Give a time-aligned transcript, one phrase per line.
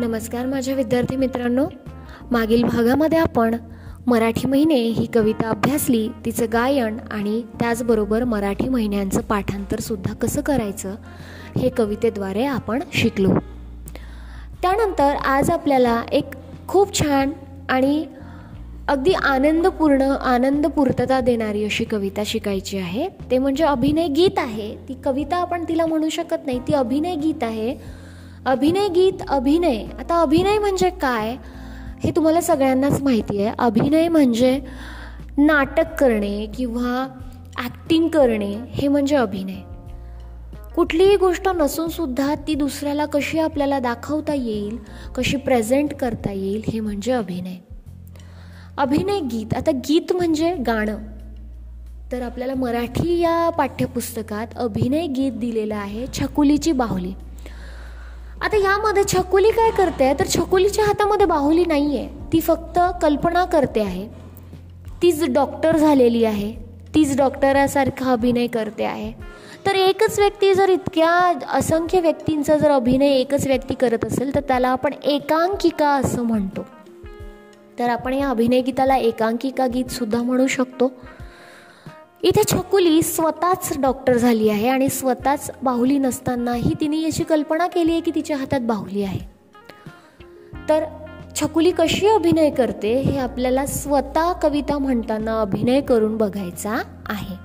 [0.00, 1.66] नमस्कार माझ्या विद्यार्थी मित्रांनो.
[2.30, 3.54] मागील भागामध्ये आपण
[4.06, 10.94] मराठी महिने ही कविता अभ्यासली तिचं गायन आणि त्याचबरोबर मराठी महिन्यांचं पाठांतरसुद्धा कसं करायचं
[11.58, 13.28] हे कवितेद्वारे आपण शिकलो.
[14.62, 16.24] त्यानंतर आज आपल्याला एक
[16.68, 17.30] खूप छान
[17.68, 18.06] आणि
[18.88, 23.08] अगदी आनंदपूर्ण आनंदपूर्तता देणारी अशी कविता शिकायची आहे.
[23.30, 24.76] ते म्हणजे अभिनय गीत आहे.
[24.88, 26.58] ती कविता आपण तिला म्हणू शकत नाही.
[26.58, 28.03] ती अभिनय गीत आहे.
[28.46, 29.84] अभिनय गीत अभिनय.
[29.98, 31.36] आता अभिनय म्हणजे काय?
[32.04, 33.54] हे तुम्हाला सगळ्यांनाच माहिती आहे.
[33.58, 34.60] अभिनय म्हणजे
[35.38, 37.08] नाटक करणे किंवा
[37.56, 39.54] ॲक्टिंग करणे हे म्हणजे अभिनय.
[40.76, 44.78] कुठलीही गोष्ट नसून सुद्धा ती दुसऱ्याला कशी आपल्याला दाखवता येईल
[45.14, 47.56] कशी प्रेझेंट करता येईल हे म्हणजे अभिनय.
[48.76, 49.54] अभिनय गीत.
[49.54, 50.98] आता गीत म्हणजे गाणं.
[52.12, 57.12] तर आपल्याला मराठी या पाठ्यपुस्तकात अभिनय गीत दिलेलं आहे छकुलीची बाहुली.
[58.42, 60.12] आता यामध्ये छकुली काय करते?
[60.18, 64.08] तर छकुलीच्या हातामध्ये बाहुली नाही आहे ती फक्त कल्पना करते आहे.
[65.02, 66.54] तीच डॉक्टर झालेली आहे.
[66.94, 69.12] तीच डॉक्टरासारखा अभिनय करते आहे.
[69.66, 71.10] तर एकच व्यक्ती जर इतक्या
[71.52, 76.66] असंख्य व्यक्तींचा जर अभिनय एकच व्यक्ती करत असेल तर त्याला आपण एकांकिका असं म्हणतो.
[77.78, 80.92] तर आपण या अभिनय गीताला एकांकिका गीतसुद्धा म्हणू शकतो.
[82.24, 88.00] इथे छकुली स्वतःच डॉक्टर झाली आहे आणि स्वतःच बाहुली नसतानाही तिने याची कल्पना केली आहे
[88.00, 89.20] की तिच्या हातात बाहुली आहे.
[90.68, 90.84] तर
[91.36, 97.36] छकुली कशी अभिनय करते हे आपल्याला स्वतः कविता म्हणताना अभिनय करून बघायचा आहे.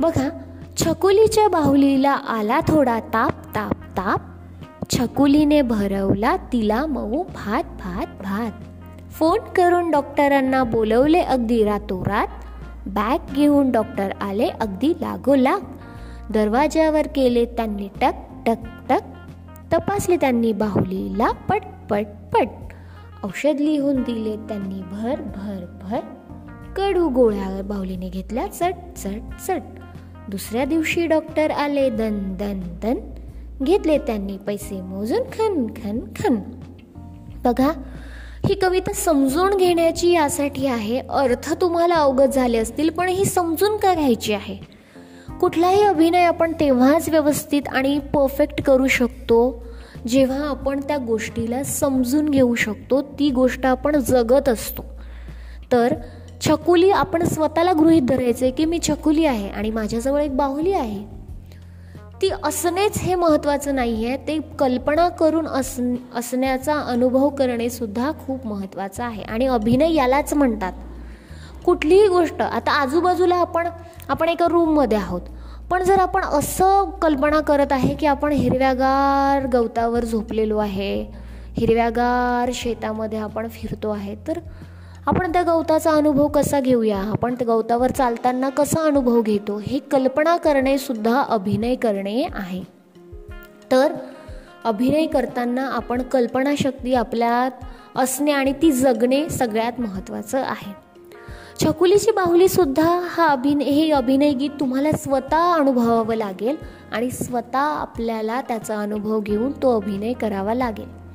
[0.00, 0.28] बघा
[0.76, 4.20] छकुलीच्या बाहुलीला आला थोडा ताप ताप ताप.
[4.90, 8.52] छकुलीने भरवला तिला मऊ भात भात भात.
[9.12, 12.26] फोन करून डॉक्टरांना बोलवले अगदी रातोरात.
[12.86, 15.60] बॅग घेऊन डॉक्टर आले अगदी लागोलाग.
[16.32, 18.12] दरवाज्यावर केले त्यांनी टक
[18.46, 19.00] टक टक.
[19.72, 22.48] तपासले त्यांनी बाहुलीला पट पट पट.
[23.24, 26.00] औषध लिहून दिले त्यांनी भर भर भर.
[26.76, 29.62] कडू गोळ्या बाहुलीने घेतल्या चट चट चट.
[30.28, 32.94] दुसऱ्या दिवशी डॉक्टर आले दन दन दन.
[33.64, 36.36] घेतले त्यांनी पैसे मोजून खन खन खन.
[37.44, 37.72] बघा
[38.48, 40.98] ही कविता समजून घेण्याची यासाठी आहे.
[40.98, 44.56] अर्थ तुम्हाला अवगत झाले असतील पण ही समजून का घ्यायची आहे.
[45.40, 49.66] कुठलाही अभिनय आपण तेव्हाच व्यवस्थित आणि परफेक्ट करू शकतो
[50.08, 54.84] जेव्हा आपण त्या गोष्टीला समजून घेऊ शकतो ती गोष्ट आपण जगत असतो.
[55.72, 55.94] तर
[56.40, 61.15] छकुली आपण स्वतःला गृहीत आहे की मी छकुली आहे आणि माझ्याजवळ एक बाहुली आहे.
[62.22, 65.76] ती असणेच हे महत्त्वाचं नाही आहे ते कल्पना करून अस
[66.14, 69.22] असण्याचा अनुभव करणेसुद्धा खूप महत्त्वाचं आहे.
[69.22, 70.72] आणि अभिनय यालाच म्हणतात.
[71.64, 73.68] कुठलीही गोष्ट आता आजूबाजूला आपण
[74.08, 75.20] आपण एका रूममध्ये आहोत.
[75.70, 80.92] पण जर आपण असं कल्पना करत आहे की आपण हिरव्यागार गवतावर झोपलेलो आहे
[81.56, 84.38] हिरव्यागार शेतामध्ये आपण फिरतो आहे तर
[85.06, 86.98] आपण त्या गवताचा अनुभव कसा घेऊया?
[86.98, 89.58] आपण त्या गवतावर चालताना कसा अनुभव घेतो?
[89.66, 92.62] हे कल्पना करणे सुद्धा अभिनय करणे आहे.
[93.72, 93.92] तर
[94.64, 97.50] अभिनय करताना आपण कल्पनाशक्ती आपल्यात
[97.96, 100.72] असणे आणि ती जगणे सगळ्यात महत्त्वाचं आहे.
[101.64, 106.56] छकुलीची बाहुलीसुद्धा हा अभिनय हे अभिनय गीत तुम्हाला स्वतः अनुभवावं लागेल
[106.92, 111.05] आणि स्वतः आपल्याला त्याचा अनुभव घेऊन तो अभिनय करावा लागेल.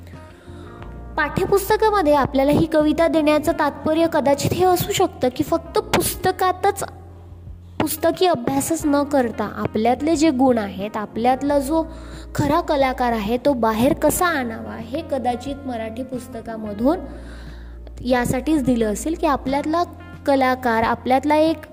[1.22, 6.84] पाठ्यपुस्तकामध्ये आपल्याला ही कविता देण्याचं तात्पर्य कदाचित हे असू शकतं की फक्त पुस्तकातच
[7.80, 11.84] पुस्तकी अभ्यासच न करता आपल्यातले जे गुण आहेत आपल्यातला जो
[12.36, 17.06] खरा कलाकार आहे तो बाहेर कसा आणावा हे कदाचित मराठी पुस्तकामधून
[18.06, 19.84] यासाठीच दिलं असेल की आपल्यातला
[20.26, 21.66] कलाकार आपल्यातला एक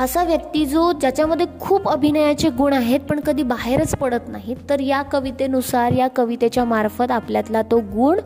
[0.00, 5.02] असा व्यक्ती जो ज्याच्यामध्ये खूप अभिनयाचे गुण आहेत पण कधी बाहेरच पडत नाहीत तर या
[5.02, 8.20] कवितेनुसार या कवितेच्या मार्फत आपल्यातला तो गुण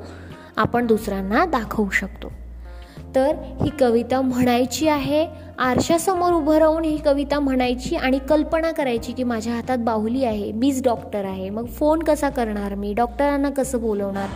[0.57, 2.29] आपण दुसऱ्यांना दाखवू शकतो.
[3.15, 5.27] तर ही कविता म्हणायची आहे
[5.59, 10.83] आरशासमोर उभं राहून ही कविता म्हणायची आणि कल्पना करायची की माझ्या हातात बाहुली आहे मीच
[10.83, 14.29] डॉक्टर आहे मग फोन कसा करणार मी डॉक्टरांना कसं बोलवणार?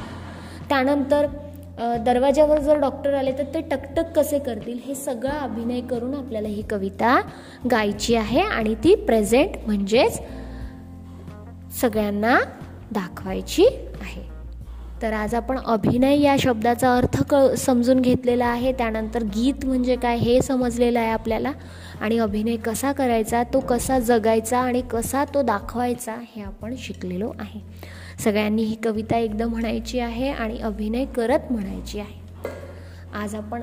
[0.69, 1.27] त्यानंतर
[1.79, 6.63] दरवाजावर जर डॉक्टर आले तर ते टकटक कसे करतील हे सगळं अभिनय करून आपल्याला ही
[6.63, 7.21] कविता
[7.71, 10.21] गायची आहे आणि ती प्रेझेंट म्हणजेच
[11.81, 12.39] सगळ्यांना
[12.93, 13.67] दाखवायची
[14.01, 14.23] आहे.
[15.03, 18.73] तर आज आपण अभिनय या शब्दाचा अर्थ क समजून घेतलेला आहे.
[18.73, 21.53] त्यानंतर गीत म्हणजे काय हे समजलेलं आहे आपल्याला.
[22.01, 27.61] आणि अभिनय कसा करायचा तो कसा जगायचा आणि कसा तो दाखवायचा हे आपण शिकलेलो आहे.
[28.19, 32.21] सगळ्यांनी ही कविता एकदम म्हणायची आहे आणि अभिनय करत म्हणायची आहे.
[33.15, 33.63] आज आपण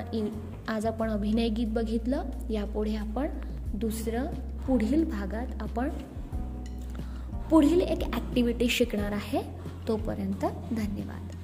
[0.68, 3.28] आज आपण अभिनय गीत बघितलं यापुढे आपण
[3.74, 4.26] दुसरं
[4.66, 5.88] पुढील भागात आपण
[7.50, 9.42] पुढील एक ॲक्टिव्हिटी शिकणार आहे.
[9.88, 11.39] तोपर्यंत धन्यवाद.